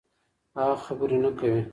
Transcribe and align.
هغه 0.57 0.75
خبرې 0.85 1.17
نه 1.23 1.31
کوي. 1.39 1.61